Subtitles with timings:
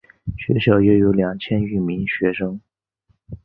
[0.35, 2.59] 学校约有两千余名学生。